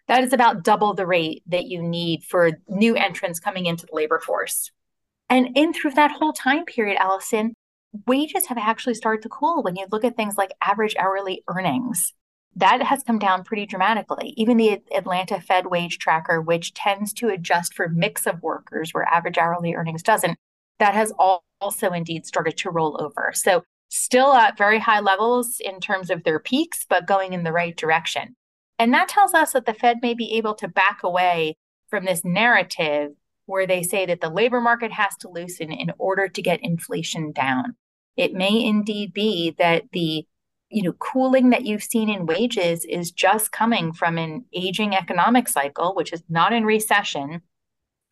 That 0.08 0.24
is 0.24 0.32
about 0.32 0.64
double 0.64 0.94
the 0.94 1.06
rate 1.06 1.42
that 1.48 1.66
you 1.66 1.82
need 1.82 2.24
for 2.24 2.52
new 2.66 2.96
entrants 2.96 3.40
coming 3.40 3.66
into 3.66 3.84
the 3.84 3.94
labor 3.94 4.20
force 4.20 4.70
and 5.30 5.56
in 5.56 5.72
through 5.72 5.92
that 5.92 6.10
whole 6.10 6.32
time 6.32 6.64
period, 6.64 6.98
Allison, 7.00 7.54
wages 8.06 8.46
have 8.46 8.58
actually 8.58 8.94
started 8.94 9.22
to 9.22 9.28
cool 9.28 9.62
when 9.62 9.76
you 9.76 9.86
look 9.90 10.04
at 10.04 10.16
things 10.16 10.36
like 10.36 10.50
average 10.60 10.94
hourly 10.98 11.42
earnings. 11.48 12.12
That 12.56 12.82
has 12.82 13.04
come 13.04 13.18
down 13.20 13.44
pretty 13.44 13.64
dramatically. 13.64 14.34
Even 14.36 14.56
the 14.56 14.82
Atlanta 14.94 15.40
Fed 15.40 15.68
wage 15.68 15.98
tracker, 15.98 16.40
which 16.40 16.74
tends 16.74 17.12
to 17.14 17.28
adjust 17.28 17.74
for 17.74 17.88
mix 17.88 18.26
of 18.26 18.42
workers 18.42 18.92
where 18.92 19.04
average 19.04 19.38
hourly 19.38 19.74
earnings 19.74 20.02
doesn't, 20.02 20.36
that 20.80 20.94
has 20.94 21.12
also 21.18 21.92
indeed 21.92 22.26
started 22.26 22.56
to 22.58 22.70
roll 22.70 23.00
over. 23.00 23.30
So 23.34 23.62
still 23.88 24.32
at 24.34 24.58
very 24.58 24.80
high 24.80 25.00
levels 25.00 25.60
in 25.60 25.80
terms 25.80 26.10
of 26.10 26.24
their 26.24 26.40
peaks, 26.40 26.84
but 26.88 27.06
going 27.06 27.32
in 27.32 27.44
the 27.44 27.52
right 27.52 27.76
direction. 27.76 28.34
And 28.80 28.92
that 28.94 29.08
tells 29.08 29.34
us 29.34 29.52
that 29.52 29.66
the 29.66 29.74
Fed 29.74 29.98
may 30.02 30.14
be 30.14 30.32
able 30.36 30.54
to 30.54 30.66
back 30.66 31.02
away 31.04 31.56
from 31.88 32.04
this 32.04 32.24
narrative 32.24 33.10
where 33.50 33.66
they 33.66 33.82
say 33.82 34.06
that 34.06 34.20
the 34.20 34.30
labor 34.30 34.60
market 34.60 34.92
has 34.92 35.16
to 35.16 35.28
loosen 35.28 35.72
in 35.72 35.92
order 35.98 36.28
to 36.28 36.40
get 36.40 36.62
inflation 36.62 37.32
down. 37.32 37.74
It 38.16 38.32
may 38.32 38.64
indeed 38.64 39.12
be 39.12 39.54
that 39.58 39.84
the 39.92 40.24
you 40.68 40.82
know 40.84 40.92
cooling 40.92 41.50
that 41.50 41.64
you've 41.64 41.82
seen 41.82 42.08
in 42.08 42.26
wages 42.26 42.84
is 42.84 43.10
just 43.10 43.50
coming 43.50 43.92
from 43.92 44.18
an 44.18 44.44
aging 44.54 44.94
economic 44.94 45.48
cycle 45.48 45.94
which 45.94 46.12
is 46.12 46.22
not 46.28 46.52
in 46.52 46.64
recession. 46.64 47.42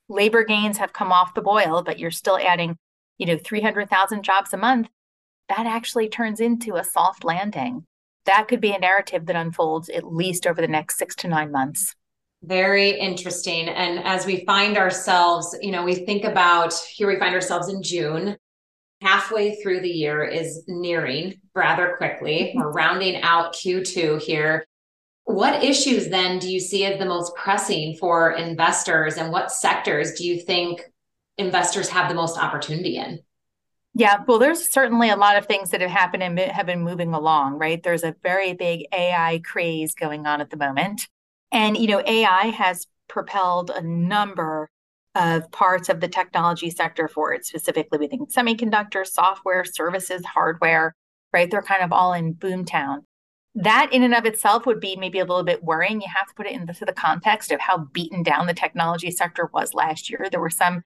Labor 0.09 0.45
gains 0.45 0.78
have 0.78 0.92
come 0.92 1.12
off 1.12 1.35
the 1.35 1.40
boil 1.40 1.83
but 1.83 1.99
you're 1.99 2.11
still 2.11 2.38
adding 2.38 2.76
you 3.16 3.26
know 3.26 3.38
300,000 3.38 4.25
jobs 4.25 4.52
a 4.52 4.57
month. 4.57 4.88
That 5.49 5.66
actually 5.66 6.09
turns 6.09 6.40
into 6.40 6.76
a 6.76 6.85
soft 6.85 7.25
landing. 7.25 7.85
That 8.26 8.49
could 8.49 8.61
be 8.61 8.73
a 8.73 8.78
narrative 8.78 9.26
that 9.26 9.37
unfolds 9.37 9.88
at 9.88 10.12
least 10.12 10.47
over 10.47 10.61
the 10.61 10.68
next 10.68 10.99
6 10.99 11.14
to 11.16 11.28
9 11.28 11.52
months 11.52 11.95
very 12.42 12.90
interesting. 12.99 13.68
And 13.68 13.99
as 14.04 14.26
we 14.26 14.45
find 14.45 14.76
ourselves, 14.76 15.57
you 15.61 15.71
know, 15.71 15.85
we 15.85 15.95
think 15.95 16.25
about 16.25 16.75
here 16.75 17.09
we 17.09 17.18
find 17.18 17.35
ourselves 17.35 17.68
in 17.68 17.83
June, 17.83 18.37
halfway 19.00 19.57
through 19.57 19.80
the 19.80 19.88
year 19.88 20.25
is 20.25 20.64
nearing 20.68 21.40
rather 21.54 21.95
quickly. 21.97 22.52
We're 22.57 22.71
rounding 22.71 23.23
out 23.23 23.54
Q2 23.54 24.23
here. 24.23 24.64
What 25.25 25.62
issues 25.62 26.09
then 26.09 26.38
do 26.38 26.50
you 26.50 26.59
see 26.59 26.87
as 26.87 26.99
the 26.99 27.04
most 27.04 27.35
pressing 27.35 27.97
for 27.97 28.33
investors, 28.33 29.18
and 29.18 29.30
what 29.30 29.52
sectors 29.52 30.14
do 30.14 30.26
you 30.26 30.40
think 30.40 30.80
investors 31.37 31.90
have 31.90 32.09
the 32.09 32.14
most 32.14 32.38
opportunity 32.38 32.97
in? 32.97 33.21
Yeah, 33.95 34.23
well, 34.26 34.38
there's 34.38 34.71
certainly 34.71 35.11
a 35.11 35.16
lot 35.16 35.37
of 35.37 35.45
things 35.45 35.71
that 35.71 35.83
have 35.83 35.90
happened 35.90 36.23
and 36.23 36.38
have 36.38 36.66
been 36.66 36.80
moving 36.80 37.12
along, 37.12 37.59
right? 37.59 37.83
There's 37.83 38.04
a 38.04 38.14
very 38.23 38.54
big 38.54 38.87
AI 38.92 39.42
craze 39.45 39.95
going 39.95 40.26
on 40.26 40.40
at 40.40 40.49
the 40.49 40.57
moment. 40.57 41.09
And, 41.52 41.76
you 41.76 41.87
know, 41.87 42.02
AI 42.07 42.47
has 42.47 42.87
propelled 43.09 43.71
a 43.71 43.83
number 43.83 44.71
of 45.14 45.50
parts 45.50 45.88
of 45.88 46.00
the 46.00 46.09
technology 46.09 46.71
sector 46.71 47.09
forward, 47.09 47.45
specifically 47.45 47.99
within 47.99 48.26
semiconductors, 48.26 49.09
software, 49.09 49.64
services, 49.64 50.25
hardware, 50.25 50.95
right? 51.33 51.50
They're 51.50 51.62
kind 51.62 51.83
of 51.83 51.93
all 51.93 52.12
in 52.12 52.35
boomtown. 52.35 53.00
That 53.55 53.93
in 53.93 54.02
and 54.02 54.14
of 54.14 54.26
itself 54.26 54.67
would 54.67 54.78
be 54.78 54.95
maybe 54.95 55.19
a 55.19 55.25
little 55.25 55.43
bit 55.43 55.64
worrying. 55.64 56.00
You 56.00 56.07
have 56.14 56.28
to 56.28 56.35
put 56.35 56.47
it 56.47 56.52
into 56.52 56.85
the 56.85 56.93
context 56.93 57.50
of 57.50 57.61
how 57.61 57.78
beaten 57.93 58.23
down 58.23 58.47
the 58.47 58.55
technology 58.55 59.11
sector 59.11 59.50
was 59.52 59.75
last 59.75 60.11
year. 60.11 60.28
There 60.31 60.40
were 60.40 60.50
some 60.50 60.83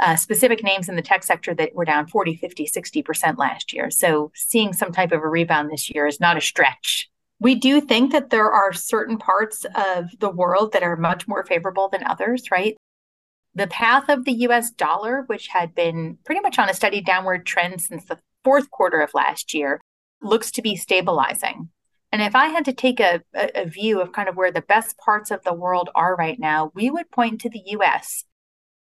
uh, 0.00 0.16
specific 0.16 0.62
names 0.62 0.88
in 0.88 0.96
the 0.96 1.02
tech 1.02 1.22
sector 1.22 1.54
that 1.54 1.74
were 1.74 1.84
down 1.84 2.06
40, 2.06 2.36
50, 2.36 2.66
60% 2.66 3.36
last 3.36 3.72
year. 3.72 3.90
So 3.90 4.30
seeing 4.34 4.72
some 4.72 4.92
type 4.92 5.12
of 5.12 5.22
a 5.22 5.28
rebound 5.28 5.70
this 5.70 5.90
year 5.90 6.06
is 6.06 6.20
not 6.20 6.36
a 6.36 6.40
stretch. 6.40 7.07
We 7.40 7.54
do 7.54 7.80
think 7.80 8.12
that 8.12 8.30
there 8.30 8.50
are 8.50 8.72
certain 8.72 9.18
parts 9.18 9.64
of 9.74 10.10
the 10.18 10.30
world 10.30 10.72
that 10.72 10.82
are 10.82 10.96
much 10.96 11.28
more 11.28 11.44
favorable 11.44 11.88
than 11.88 12.04
others, 12.04 12.50
right? 12.50 12.76
The 13.54 13.66
path 13.66 14.08
of 14.08 14.24
the 14.24 14.32
US 14.32 14.70
dollar, 14.70 15.22
which 15.26 15.48
had 15.48 15.74
been 15.74 16.18
pretty 16.24 16.40
much 16.40 16.58
on 16.58 16.68
a 16.68 16.74
steady 16.74 17.00
downward 17.00 17.46
trend 17.46 17.80
since 17.80 18.04
the 18.04 18.18
fourth 18.44 18.70
quarter 18.70 19.00
of 19.00 19.14
last 19.14 19.54
year, 19.54 19.80
looks 20.20 20.50
to 20.52 20.62
be 20.62 20.76
stabilizing. 20.76 21.70
And 22.10 22.22
if 22.22 22.34
I 22.34 22.48
had 22.48 22.64
to 22.64 22.72
take 22.72 23.00
a, 23.00 23.22
a, 23.34 23.66
view 23.66 24.00
of 24.00 24.12
kind 24.12 24.28
of 24.28 24.36
where 24.36 24.50
the 24.50 24.62
best 24.62 24.96
parts 24.96 25.30
of 25.30 25.44
the 25.44 25.52
world 25.52 25.90
are 25.94 26.16
right 26.16 26.38
now, 26.38 26.72
we 26.74 26.90
would 26.90 27.10
point 27.10 27.40
to 27.42 27.50
the 27.50 27.62
US 27.66 28.24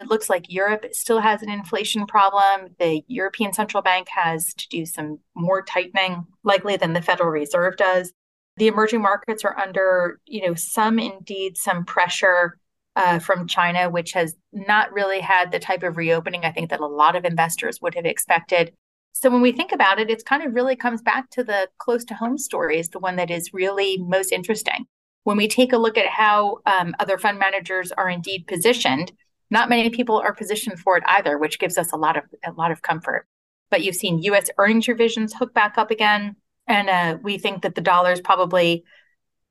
it 0.00 0.08
looks 0.08 0.28
like 0.28 0.52
Europe 0.52 0.84
still 0.92 1.20
has 1.20 1.42
an 1.42 1.50
inflation 1.50 2.06
problem. 2.06 2.74
The 2.78 3.02
European 3.06 3.52
Central 3.52 3.82
Bank 3.82 4.08
has 4.10 4.52
to 4.54 4.68
do 4.68 4.84
some 4.84 5.20
more 5.34 5.62
tightening, 5.62 6.26
likely 6.44 6.76
than 6.76 6.92
the 6.92 7.02
Federal 7.02 7.30
Reserve 7.30 7.76
does. 7.76 8.12
The 8.56 8.68
emerging 8.68 9.02
markets 9.02 9.44
are 9.44 9.58
under, 9.58 10.20
you 10.26 10.46
know, 10.46 10.54
some 10.54 10.98
indeed 10.98 11.56
some 11.56 11.84
pressure 11.84 12.58
uh, 12.96 13.18
from 13.18 13.46
China, 13.46 13.90
which 13.90 14.12
has 14.12 14.34
not 14.52 14.92
really 14.92 15.20
had 15.20 15.52
the 15.52 15.58
type 15.58 15.82
of 15.82 15.96
reopening 15.96 16.44
I 16.44 16.52
think 16.52 16.70
that 16.70 16.80
a 16.80 16.86
lot 16.86 17.14
of 17.14 17.24
investors 17.24 17.80
would 17.82 17.94
have 17.94 18.06
expected. 18.06 18.72
So 19.12 19.30
when 19.30 19.42
we 19.42 19.52
think 19.52 19.72
about 19.72 19.98
it, 19.98 20.10
it's 20.10 20.22
kind 20.22 20.42
of 20.42 20.54
really 20.54 20.76
comes 20.76 21.02
back 21.02 21.30
to 21.30 21.44
the 21.44 21.68
close 21.78 22.04
to 22.06 22.14
home 22.14 22.38
story 22.38 22.78
is 22.78 22.88
the 22.88 22.98
one 22.98 23.16
that 23.16 23.30
is 23.30 23.52
really 23.52 23.98
most 23.98 24.32
interesting. 24.32 24.86
When 25.24 25.36
we 25.36 25.48
take 25.48 25.72
a 25.72 25.78
look 25.78 25.98
at 25.98 26.06
how 26.06 26.58
um, 26.66 26.94
other 26.98 27.18
fund 27.18 27.38
managers 27.38 27.92
are 27.92 28.08
indeed 28.08 28.46
positioned, 28.46 29.12
not 29.50 29.68
many 29.68 29.90
people 29.90 30.18
are 30.18 30.34
positioned 30.34 30.78
for 30.78 30.96
it 30.96 31.04
either, 31.06 31.38
which 31.38 31.58
gives 31.58 31.78
us 31.78 31.92
a 31.92 31.96
lot 31.96 32.16
of 32.16 32.24
a 32.44 32.52
lot 32.52 32.70
of 32.70 32.82
comfort. 32.82 33.26
But 33.70 33.82
you've 33.82 33.96
seen 33.96 34.22
U.S. 34.22 34.50
earnings 34.58 34.88
revisions 34.88 35.34
hook 35.34 35.52
back 35.52 35.78
up 35.78 35.90
again, 35.90 36.36
and 36.66 36.88
uh, 36.88 37.18
we 37.22 37.38
think 37.38 37.62
that 37.62 37.74
the 37.74 37.80
dollar's 37.80 38.20
probably 38.20 38.84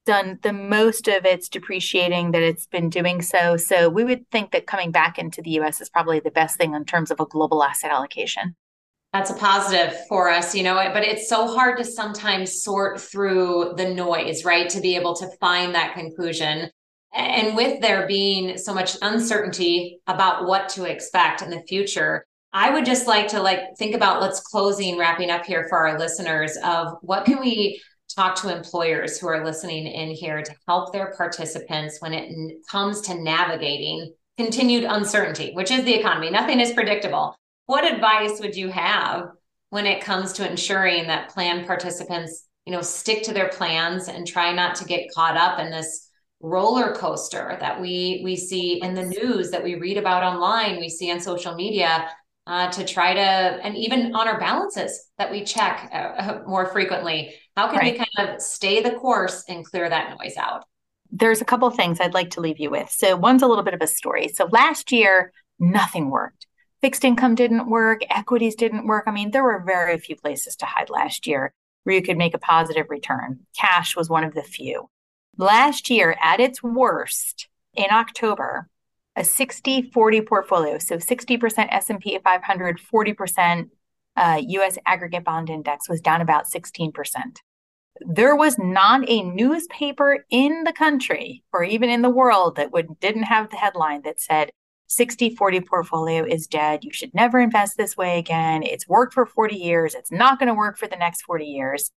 done 0.06 0.40
the 0.44 0.54
most 0.54 1.08
of 1.08 1.26
its 1.26 1.50
depreciating 1.50 2.32
that 2.32 2.44
it's 2.44 2.68
been 2.68 2.90
doing 2.90 3.22
so. 3.22 3.58
So 3.58 3.90
we 3.90 4.04
would 4.04 4.30
think 4.30 4.52
that 4.52 4.68
coming 4.68 4.92
back 4.92 5.18
into 5.18 5.42
the 5.42 5.52
U.S. 5.52 5.82
is 5.82 5.90
probably 5.90 6.20
the 6.20 6.32
best 6.32 6.58
thing 6.58 6.76
in 6.76 6.86
terms 6.86 7.10
of 7.10 7.20
a 7.20 7.26
global 7.26 7.64
asset 7.64 7.92
allocation. 7.92 8.56
That's 9.14 9.32
a 9.32 9.36
positive 9.36 9.96
for 10.08 10.30
us, 10.30 10.54
you 10.54 10.62
know, 10.62 10.76
but 10.94 11.04
it's 11.04 11.30
so 11.30 11.48
hard 11.48 11.78
to 11.78 11.86
sometimes 11.86 12.62
sort 12.62 13.00
through 13.00 13.74
the 13.78 13.94
noise, 13.94 14.44
right? 14.44 14.70
To 14.70 14.82
be 14.82 14.96
able 14.96 15.16
to 15.16 15.30
find 15.40 15.74
that 15.74 15.94
conclusion 15.96 16.70
and 17.16 17.56
with 17.56 17.82
there 17.82 18.08
being 18.08 18.58
so 18.58 18.74
much 18.74 18.98
uncertainty 19.02 20.02
about 20.06 20.46
what 20.46 20.68
to 20.70 20.84
expect 20.84 21.42
in 21.42 21.50
the 21.50 21.62
future 21.62 22.26
i 22.56 22.72
would 22.72 22.86
just 22.86 23.06
like 23.06 23.28
to 23.28 23.40
like 23.40 23.60
think 23.78 23.94
about 23.94 24.20
let's 24.20 24.40
closing 24.40 24.98
wrapping 24.98 25.30
up 25.30 25.46
here 25.46 25.68
for 25.70 25.78
our 25.78 26.00
listeners 26.00 26.58
of 26.64 26.96
what 27.02 27.26
can 27.26 27.40
we 27.40 27.80
talk 28.16 28.36
to 28.36 28.56
employers 28.56 29.20
who 29.20 29.28
are 29.28 29.44
listening 29.44 29.88
in 29.88 30.10
here 30.10 30.42
to 30.42 30.56
help 30.68 30.94
their 30.94 31.14
participants 31.18 31.98
when 32.00 32.14
it 32.14 32.56
comes 32.70 33.02
to 33.02 33.22
navigating 33.22 34.14
continued 34.38 34.84
uncertainty 34.84 35.52
which 35.54 35.72
is 35.72 35.84
the 35.86 35.94
economy. 35.94 36.30
Nothing 36.30 36.60
is 36.60 36.74
predictable. 36.74 37.36
What 37.68 37.92
advice 37.92 38.40
would 38.40 38.56
you 38.56 38.70
have 38.70 39.30
when 39.70 39.86
it 39.86 40.04
comes 40.04 40.34
to 40.34 40.50
ensuring 40.50 41.08
that 41.08 41.30
plan 41.30 41.66
participants 41.66 42.46
you 42.66 42.74
know 42.74 42.82
stick 42.82 43.24
to 43.24 43.34
their 43.34 43.50
plans 43.50 44.08
and 44.08 44.28
try 44.28 44.52
not 44.52 44.76
to 44.76 44.86
get 44.86 45.12
caught 45.14 45.38
up 45.38 45.60
in 45.60 45.70
this 45.72 46.10
roller 46.42 46.94
coaster 46.94 47.58
that 47.60 47.80
we 47.80 48.22
we 48.24 48.36
see 48.36 48.82
in 48.82 48.94
the 48.94 49.06
news 49.06 49.52
that 49.52 49.64
we 49.64 49.76
read 49.76 49.98
about 49.98 50.24
online 50.24 50.80
we 50.80 50.90
see 50.90 51.12
on 51.12 51.20
social 51.20 51.56
media 51.56 52.10
uh, 52.48 52.70
to 52.72 52.86
try 52.86 53.14
to 53.14 53.20
and 53.20 53.76
even 53.76 54.14
on 54.16 54.28
our 54.28 54.40
balances 54.40 55.08
that 55.18 55.32
we 55.32 55.44
check 55.44 55.90
uh, 55.92 56.40
more 56.48 56.68
frequently 56.68 57.34
how 57.56 57.70
can 57.70 57.80
right. 57.80 57.94
we 57.94 58.06
kind 58.06 58.30
of 58.30 58.42
stay 58.42 58.82
the 58.82 58.92
course 58.92 59.44
and 59.48 59.66
clear 59.66 59.90
that 59.90 60.18
noise 60.20 60.36
out? 60.38 60.66
There's 61.12 61.42
a 61.42 61.46
couple 61.46 61.70
things 61.70 62.00
i'd 62.00 62.14
like 62.14 62.32
to 62.32 62.42
leave 62.42 62.60
you 62.60 62.70
with. 62.70 62.90
So 62.90 63.16
one's 63.16 63.42
a 63.42 63.48
little 63.48 63.64
bit 63.64 63.74
of 63.74 63.82
a 63.82 63.88
story. 63.88 64.28
So 64.30 64.46
last 64.52 64.92
year 64.92 65.32
nothing 65.60 66.10
worked. 66.10 66.48
Fixed 66.82 67.06
income 67.06 67.36
didn't 67.36 67.70
work. 67.70 68.02
Equities 68.10 68.56
didn't 68.56 68.88
work. 68.88 69.06
I 69.08 69.12
mean 69.12 69.32
there 69.32 69.44
were 69.44 69.64
very 69.66 69.98
few 69.98 70.16
places 70.16 70.56
to 70.58 70.66
hide 70.66 70.90
last 70.90 71.26
year 71.26 71.54
where 71.84 71.96
you 71.96 72.02
could 72.02 72.18
make 72.18 72.34
a 72.34 72.40
positive 72.40 72.88
return. 72.90 73.40
Cash 73.58 73.96
was 73.96 74.10
one 74.10 74.24
of 74.24 74.34
the 74.34 74.44
few. 74.44 74.90
Last 75.38 75.90
year, 75.90 76.16
at 76.22 76.40
its 76.40 76.64
worst 76.64 77.48
in 77.74 77.88
October, 77.92 78.70
a 79.16 79.22
60-40 79.22 80.28
portfolio, 80.28 80.78
so 80.78 80.98
60% 80.98 81.68
S&P 81.72 82.20
500, 82.24 82.80
40% 82.80 83.70
uh, 84.18 84.42
U.S. 84.48 84.78
aggregate 84.86 85.24
bond 85.24 85.50
index 85.50 85.90
was 85.90 86.02
down 86.02 86.22
about 86.22 86.46
16%. 86.46 86.92
There 88.02 88.36
was 88.36 88.58
not 88.58 89.10
a 89.10 89.24
newspaper 89.24 90.26
in 90.30 90.66
the 90.66 90.74
country 90.74 91.44
or 91.54 91.64
even 91.64 91.90
in 91.90 92.02
the 92.02 92.10
world 92.10 92.58
that 92.58 92.72
would 92.72 93.00
didn't 93.00 93.24
have 93.24 93.50
the 93.50 93.56
headline 93.56 94.02
that 94.02 94.20
said 94.20 94.52
60-40 94.90 95.66
portfolio 95.66 96.26
is 96.26 96.48
dead. 96.48 96.84
You 96.84 96.92
should 96.92 97.14
never 97.14 97.40
invest 97.40 97.78
this 97.78 97.96
way 97.96 98.20
again. 98.20 98.64
It's 98.64 98.88
worked 98.88 99.14
for 99.14 99.26
40 99.26 99.56
years. 99.56 99.96
It's 99.96 100.12
not 100.12 100.40
going 100.40 100.48
to 100.48 100.54
work 100.54 100.78
for 100.78 100.88
the 100.88 100.98
next 100.98 101.22
40 101.24 101.46
years. 101.46 101.92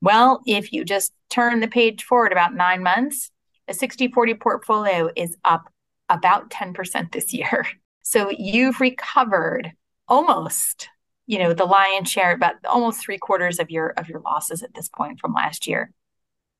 Well, 0.00 0.40
if 0.46 0.72
you 0.72 0.84
just 0.84 1.12
turn 1.30 1.60
the 1.60 1.68
page 1.68 2.02
forward 2.04 2.32
about 2.32 2.54
nine 2.54 2.82
months, 2.82 3.30
a 3.68 3.74
60 3.74 4.08
40 4.08 4.34
portfolio 4.34 5.10
is 5.16 5.36
up 5.44 5.70
about 6.08 6.50
10% 6.50 7.12
this 7.12 7.32
year. 7.32 7.66
So 8.08 8.30
you've 8.30 8.80
recovered 8.80 9.72
almost, 10.06 10.88
you 11.26 11.40
know, 11.40 11.52
the 11.52 11.64
lion's 11.64 12.08
share, 12.08 12.30
about 12.30 12.54
almost 12.64 13.00
three 13.00 13.18
quarters 13.18 13.58
of 13.58 13.68
your 13.68 13.88
of 13.88 14.08
your 14.08 14.20
losses 14.20 14.62
at 14.62 14.74
this 14.74 14.88
point 14.88 15.18
from 15.18 15.32
last 15.32 15.66
year. 15.66 15.90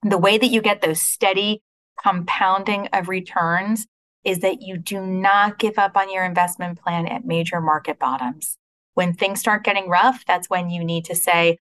The 0.03 0.19
way 0.19 0.39
that 0.39 0.49
you 0.49 0.61
get 0.61 0.81
those 0.81 1.01
steady 1.01 1.63
compounding 2.03 2.89
of 2.89 3.09
returns 3.09 3.87
is 4.25 4.41
that 4.41 4.61
you 4.61 4.77
do 4.77 5.01
not 5.01 5.59
give 5.59 5.79
up 5.79 5.97
on 5.97 6.13
your 6.13 6.25
investment 6.25 6.81
plan 6.83 7.07
at 7.07 7.25
major 7.25 7.61
market 7.61 8.01
bottoms. 8.01 8.59
When 8.95 9.15
things 9.15 9.39
start 9.39 9.63
getting 9.63 9.89
rough, 9.89 10.25
that's 10.27 10.51
when 10.51 10.69
you 10.69 10.85
need 10.85 11.05
to 11.05 11.15
say, 11.15 11.59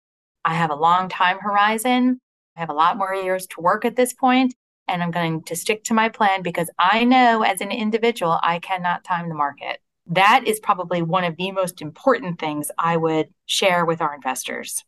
I 0.45 0.55
have 0.55 0.71
a 0.71 0.75
long 0.75 1.09
time 1.09 1.39
horizon. 1.39 2.21
I 2.57 2.61
have 2.61 2.71
a 2.71 2.75
lot 2.75 2.97
more 2.97 3.15
years 3.15 3.47
to 3.49 3.61
work 3.61 3.85
at 3.85 3.95
this 3.95 4.13
point, 4.13 4.55
and 4.89 5.03
I'm 5.03 5.11
going 5.11 5.43
to 5.45 5.57
stick 5.57 5.85
to 5.85 5.95
my 5.95 6.09
plan 6.09 6.43
because 6.43 6.71
I 6.79 7.05
know 7.05 7.43
as 7.43 7.61
an 7.61 7.71
individual, 7.71 8.39
I 8.43 8.59
cannot 8.59 9.05
time 9.05 9.29
the 9.29 9.35
market. 9.35 9.81
That 10.07 10.45
is 10.47 10.61
probably 10.61 11.03
one 11.03 11.25
of 11.25 11.37
the 11.37 11.53
most 11.53 11.83
important 11.83 12.39
things 12.39 12.71
I 12.79 12.97
would 12.97 13.29
share 13.47 13.85
with 13.85 14.01
our 14.01 14.15
investors. 14.15 14.85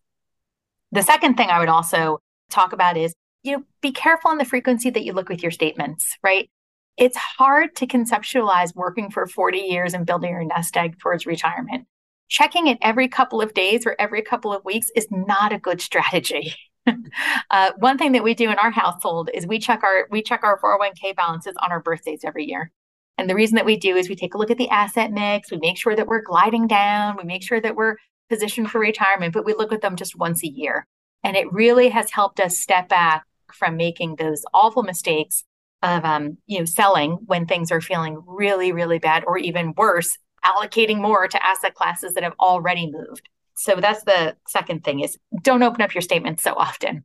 The 0.92 1.02
second 1.02 1.36
thing 1.36 1.50
I 1.50 1.58
would 1.58 1.68
also 1.68 2.20
talk 2.48 2.72
about 2.72 2.96
is, 2.96 3.14
you 3.42 3.56
know, 3.56 3.64
be 3.80 3.92
careful 3.92 4.30
on 4.30 4.38
the 4.38 4.44
frequency 4.44 4.90
that 4.90 5.04
you 5.04 5.12
look 5.12 5.28
with 5.28 5.42
your 5.42 5.52
statements, 5.52 6.16
right? 6.22 6.50
It's 6.96 7.16
hard 7.16 7.76
to 7.76 7.86
conceptualize 7.86 8.74
working 8.74 9.10
for 9.10 9.26
40 9.26 9.58
years 9.58 9.94
and 9.94 10.06
building 10.06 10.30
your 10.30 10.44
nest 10.44 10.76
egg 10.76 10.98
towards 10.98 11.26
retirement 11.26 11.86
checking 12.30 12.68
it 12.68 12.78
every 12.80 13.08
couple 13.08 13.42
of 13.42 13.52
days 13.52 13.84
or 13.84 13.96
every 13.98 14.22
couple 14.22 14.54
of 14.54 14.64
weeks 14.64 14.90
is 14.96 15.08
not 15.10 15.52
a 15.52 15.58
good 15.58 15.82
strategy. 15.82 16.54
uh, 17.50 17.70
one 17.78 17.98
thing 17.98 18.12
that 18.12 18.24
we 18.24 18.34
do 18.34 18.50
in 18.50 18.58
our 18.58 18.70
household 18.70 19.30
is 19.34 19.46
we 19.46 19.58
check 19.58 19.82
our 19.82 20.06
we 20.10 20.22
check 20.22 20.42
our 20.42 20.58
401k 20.60 21.16
balances 21.16 21.54
on 21.62 21.70
our 21.70 21.80
birthdays 21.80 22.24
every 22.24 22.44
year. 22.46 22.70
And 23.18 23.28
the 23.28 23.34
reason 23.34 23.56
that 23.56 23.66
we 23.66 23.76
do 23.76 23.96
is 23.96 24.08
we 24.08 24.16
take 24.16 24.34
a 24.34 24.38
look 24.38 24.50
at 24.50 24.58
the 24.58 24.70
asset 24.70 25.12
mix, 25.12 25.50
we 25.50 25.58
make 25.58 25.76
sure 25.76 25.94
that 25.94 26.06
we're 26.06 26.22
gliding 26.22 26.66
down, 26.66 27.16
we 27.16 27.24
make 27.24 27.42
sure 27.42 27.60
that 27.60 27.76
we're 27.76 27.96
positioned 28.30 28.70
for 28.70 28.80
retirement, 28.80 29.34
but 29.34 29.44
we 29.44 29.52
look 29.54 29.72
at 29.72 29.82
them 29.82 29.96
just 29.96 30.16
once 30.16 30.42
a 30.42 30.48
year. 30.48 30.86
And 31.22 31.36
it 31.36 31.52
really 31.52 31.90
has 31.90 32.10
helped 32.10 32.40
us 32.40 32.56
step 32.56 32.88
back 32.88 33.26
from 33.52 33.76
making 33.76 34.16
those 34.16 34.42
awful 34.54 34.82
mistakes 34.82 35.44
of 35.82 36.04
um, 36.04 36.38
you 36.46 36.58
know 36.58 36.64
selling 36.64 37.12
when 37.26 37.46
things 37.46 37.72
are 37.72 37.80
feeling 37.80 38.22
really 38.26 38.72
really 38.72 38.98
bad 38.98 39.24
or 39.26 39.38
even 39.38 39.74
worse 39.76 40.18
allocating 40.44 41.00
more 41.00 41.28
to 41.28 41.44
asset 41.44 41.74
classes 41.74 42.14
that 42.14 42.22
have 42.22 42.34
already 42.40 42.90
moved. 42.90 43.28
So 43.60 43.76
that's 43.76 44.04
the 44.04 44.36
second 44.48 44.84
thing 44.84 45.00
is 45.00 45.18
don't 45.42 45.62
open 45.62 45.82
up 45.82 45.94
your 45.94 46.00
statements 46.00 46.42
so 46.42 46.54
often. 46.54 47.04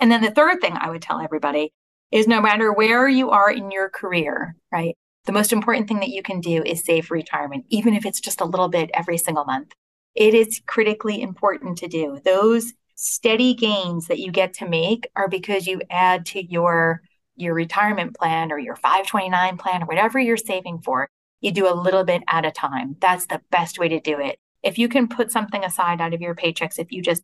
And 0.00 0.10
then 0.10 0.20
the 0.20 0.32
third 0.32 0.60
thing 0.60 0.76
I 0.76 0.90
would 0.90 1.00
tell 1.00 1.20
everybody 1.20 1.72
is 2.10 2.26
no 2.26 2.40
matter 2.40 2.72
where 2.72 3.06
you 3.06 3.30
are 3.30 3.52
in 3.52 3.70
your 3.70 3.88
career, 3.88 4.56
right? 4.72 4.96
The 5.26 5.32
most 5.32 5.52
important 5.52 5.86
thing 5.86 6.00
that 6.00 6.08
you 6.08 6.24
can 6.24 6.40
do 6.40 6.60
is 6.64 6.84
save 6.84 7.12
retirement, 7.12 7.66
even 7.68 7.94
if 7.94 8.04
it's 8.04 8.18
just 8.18 8.40
a 8.40 8.44
little 8.44 8.68
bit 8.68 8.90
every 8.94 9.16
single 9.16 9.44
month. 9.44 9.72
It 10.16 10.34
is 10.34 10.60
critically 10.66 11.22
important 11.22 11.78
to 11.78 11.86
do. 11.86 12.18
Those 12.24 12.72
steady 12.96 13.54
gains 13.54 14.08
that 14.08 14.18
you 14.18 14.32
get 14.32 14.54
to 14.54 14.68
make 14.68 15.08
are 15.14 15.28
because 15.28 15.68
you 15.68 15.82
add 15.88 16.26
to 16.26 16.44
your 16.44 17.00
your 17.36 17.54
retirement 17.54 18.16
plan 18.16 18.50
or 18.50 18.58
your 18.58 18.74
529 18.74 19.56
plan 19.58 19.84
or 19.84 19.86
whatever 19.86 20.18
you're 20.18 20.36
saving 20.36 20.80
for. 20.80 21.08
You 21.40 21.52
do 21.52 21.72
a 21.72 21.78
little 21.78 22.02
bit 22.02 22.24
at 22.26 22.44
a 22.44 22.50
time. 22.50 22.96
That's 23.00 23.26
the 23.26 23.40
best 23.52 23.78
way 23.78 23.88
to 23.88 24.00
do 24.00 24.18
it. 24.18 24.40
If 24.66 24.78
you 24.78 24.88
can 24.88 25.08
put 25.08 25.30
something 25.30 25.64
aside 25.64 26.00
out 26.00 26.12
of 26.12 26.20
your 26.20 26.34
paychecks, 26.34 26.78
if 26.78 26.92
you 26.92 27.00
just 27.00 27.22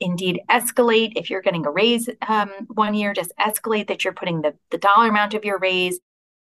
indeed 0.00 0.40
escalate, 0.50 1.12
if 1.16 1.28
you're 1.28 1.42
getting 1.42 1.66
a 1.66 1.70
raise 1.70 2.08
um, 2.26 2.50
one 2.68 2.94
year, 2.94 3.12
just 3.12 3.32
escalate 3.38 3.88
that 3.88 4.04
you're 4.04 4.12
putting 4.12 4.42
the, 4.42 4.54
the 4.70 4.78
dollar 4.78 5.08
amount 5.08 5.34
of 5.34 5.44
your 5.44 5.58
raise 5.58 6.00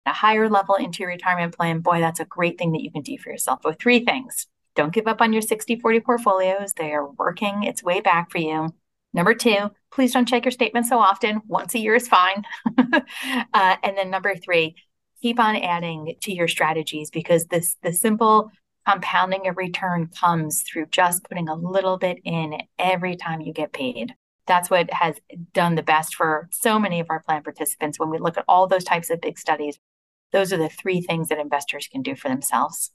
a 0.07 0.13
higher 0.13 0.49
level 0.49 0.75
into 0.75 1.01
your 1.01 1.11
retirement 1.11 1.57
plan. 1.57 1.81
Boy, 1.81 2.01
that's 2.01 2.21
a 2.21 2.25
great 2.25 2.59
thing 2.59 2.73
that 2.73 2.83
you 2.83 2.91
can 2.91 3.03
do 3.03 3.19
for 3.19 3.31
yourself. 3.31 3.61
With 3.65 3.79
three 3.79 4.05
things 4.05 4.47
don't 4.77 4.95
give 4.95 5.07
up 5.07 5.21
on 5.21 5.33
your 5.33 5.43
60 5.43 5.79
40 5.81 6.01
portfolios. 6.01 6.73
They 6.73 6.93
are 6.93 7.07
working 7.07 7.65
its 7.65 7.83
way 7.83 8.01
back 8.01 8.31
for 8.31 8.39
you. 8.39 8.75
Number 9.13 9.35
two, 9.35 9.71
please 9.93 10.13
don't 10.13 10.29
check 10.29 10.45
your 10.45 10.53
statement 10.53 10.87
so 10.87 10.99
often. 10.99 11.43
Once 11.47 11.75
a 11.75 11.79
year 11.79 11.97
is 11.97 12.09
fine. 12.09 12.45
uh, 12.79 13.77
and 13.83 13.97
then 13.97 14.11
number 14.11 14.35
three, 14.37 14.77
keep 15.21 15.41
on 15.41 15.57
adding 15.57 16.15
to 16.23 16.33
your 16.33 16.49
strategies 16.49 17.11
because 17.11 17.47
this 17.47 17.77
the 17.83 17.93
simple 17.93 18.51
compounding 18.91 19.47
of 19.47 19.57
return 19.57 20.09
comes 20.09 20.63
through 20.63 20.87
just 20.87 21.25
putting 21.25 21.49
a 21.49 21.55
little 21.55 21.97
bit 21.97 22.19
in 22.25 22.59
every 22.79 23.17
time 23.17 23.41
you 23.41 23.53
get 23.53 23.73
paid. 23.73 24.15
That's 24.47 24.69
what 24.69 24.93
has 24.93 25.17
done 25.53 25.77
the 25.77 25.83
best 25.83 26.17
for 26.17 26.49
so 26.51 26.79
many 26.79 26.99
of 26.99 27.07
our 27.09 27.23
plan 27.23 27.43
participants. 27.43 28.01
When 28.01 28.11
we 28.11 28.19
look 28.19 28.37
at 28.37 28.45
all 28.49 28.67
those 28.67 28.85
types 28.85 29.11
of 29.11 29.21
big 29.21 29.39
studies, 29.39 29.79
those 30.33 30.53
are 30.53 30.57
the 30.57 30.69
three 30.69 31.01
things 31.01 31.29
that 31.29 31.39
investors 31.39 31.89
can 31.91 32.03
do 32.03 32.17
for 32.17 32.29
themselves. 32.29 32.91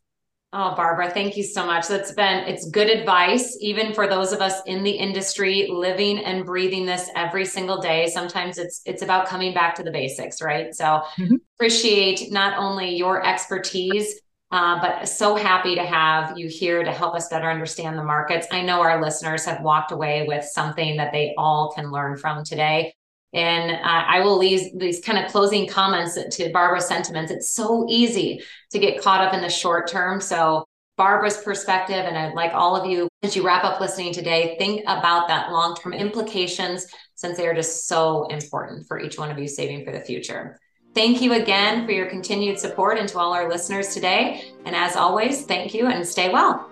Oh, 0.52 0.74
Barbara, 0.76 1.12
thank 1.12 1.36
you 1.36 1.44
so 1.44 1.66
much. 1.66 1.88
That's 1.88 2.14
been 2.14 2.46
it's 2.46 2.70
good 2.70 2.90
advice 2.90 3.58
even 3.60 3.94
for 3.94 4.08
those 4.08 4.32
of 4.32 4.42
us 4.42 4.62
in 4.66 4.84
the 4.84 4.92
industry 4.92 5.68
living 5.70 6.20
and 6.20 6.46
breathing 6.46 6.86
this 6.86 7.10
every 7.16 7.46
single 7.46 7.82
day. 7.82 8.08
Sometimes 8.08 8.58
it's 8.58 8.82
it's 8.86 9.02
about 9.02 9.28
coming 9.28 9.54
back 9.54 9.76
to 9.76 9.84
the 9.84 9.92
basics, 9.92 10.42
right? 10.42 10.74
So 10.74 10.86
mm-hmm. 10.86 11.36
appreciate 11.58 12.32
not 12.32 12.58
only 12.58 12.96
your 12.96 13.26
expertise 13.26 14.22
uh, 14.52 14.80
but 14.80 15.08
so 15.08 15.36
happy 15.36 15.76
to 15.76 15.84
have 15.84 16.38
you 16.38 16.48
here 16.48 16.84
to 16.84 16.92
help 16.92 17.16
us 17.16 17.30
better 17.30 17.50
understand 17.50 17.98
the 17.98 18.04
markets. 18.04 18.48
I 18.52 18.62
know 18.62 18.82
our 18.82 19.02
listeners 19.02 19.44
have 19.46 19.62
walked 19.62 19.92
away 19.92 20.26
with 20.28 20.46
something 20.46 20.98
that 20.98 21.12
they 21.12 21.34
all 21.38 21.72
can 21.76 21.92
learn 21.92 22.16
from 22.18 22.44
today. 22.44 22.94
And 23.34 23.72
uh, 23.72 23.78
I 23.84 24.22
will 24.22 24.38
leave 24.38 24.80
these 24.80 25.02
kind 25.04 25.18
of 25.18 25.30
closing 25.30 25.68
comments 25.68 26.18
to 26.38 26.52
Barbara's 26.54 26.88
sentiments. 26.88 27.32
It's 27.32 27.52
so 27.52 27.86
easy 27.90 28.42
to 28.72 28.80
get 28.80 29.02
caught 29.02 29.20
up 29.20 29.34
in 29.34 29.42
the 29.42 29.50
short 29.50 29.90
term. 29.90 30.22
So, 30.22 30.64
Barbara's 30.98 31.36
perspective, 31.36 32.06
and 32.06 32.18
I'd 32.18 32.36
like 32.36 32.54
all 32.54 32.78
of 32.78 32.90
you, 32.90 33.10
as 33.22 33.36
you 33.36 33.46
wrap 33.46 33.66
up 33.66 33.82
listening 33.82 34.14
today, 34.14 34.56
think 34.58 34.84
about 34.88 35.28
that 35.28 35.52
long 35.52 35.76
term 35.76 35.92
implications 35.92 36.88
since 37.16 37.36
they 37.36 37.48
are 37.48 37.54
just 37.54 37.88
so 37.88 38.28
important 38.28 38.88
for 38.88 39.02
each 39.02 39.18
one 39.18 39.30
of 39.30 39.38
you 39.38 39.50
saving 39.50 39.84
for 39.84 39.92
the 39.92 40.00
future. 40.00 40.58
Thank 40.96 41.22
you 41.22 41.34
again 41.34 41.86
for 41.86 41.92
your 41.92 42.06
continued 42.06 42.58
support 42.58 42.98
and 42.98 43.10
to 43.10 43.20
all 43.20 43.34
our 43.34 43.50
listeners 43.50 43.94
today. 43.94 44.54
And 44.64 44.74
as 44.74 44.96
always, 44.96 45.46
thank 45.46 45.74
you 45.74 45.88
and 45.88 46.08
stay 46.08 46.30
well. 46.30 46.70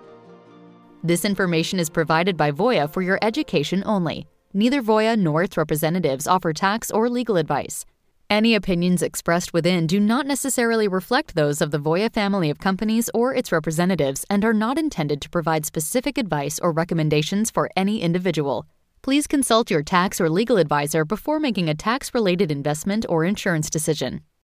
This 1.02 1.26
information 1.26 1.78
is 1.78 1.90
provided 1.90 2.34
by 2.34 2.50
Voya 2.50 2.90
for 2.90 3.02
your 3.02 3.18
education 3.20 3.82
only. 3.84 4.26
Neither 4.54 4.80
Voya 4.80 5.18
nor 5.18 5.42
its 5.42 5.58
representatives 5.58 6.26
offer 6.26 6.54
tax 6.54 6.90
or 6.90 7.10
legal 7.10 7.36
advice. 7.36 7.84
Any 8.30 8.54
opinions 8.54 9.02
expressed 9.02 9.52
within 9.52 9.86
do 9.86 10.00
not 10.00 10.26
necessarily 10.26 10.88
reflect 10.88 11.34
those 11.34 11.60
of 11.60 11.70
the 11.70 11.78
Voya 11.78 12.10
family 12.10 12.48
of 12.48 12.58
companies 12.58 13.10
or 13.12 13.34
its 13.34 13.52
representatives 13.52 14.24
and 14.30 14.42
are 14.42 14.54
not 14.54 14.78
intended 14.78 15.20
to 15.20 15.28
provide 15.28 15.66
specific 15.66 16.16
advice 16.16 16.58
or 16.58 16.72
recommendations 16.72 17.50
for 17.50 17.68
any 17.76 18.00
individual. 18.00 18.64
Please 19.04 19.26
consult 19.26 19.70
your 19.70 19.82
tax 19.82 20.18
or 20.18 20.30
legal 20.30 20.56
advisor 20.56 21.04
before 21.04 21.38
making 21.38 21.68
a 21.68 21.74
tax 21.74 22.14
related 22.14 22.50
investment 22.50 23.04
or 23.06 23.26
insurance 23.26 23.68
decision. 23.68 24.24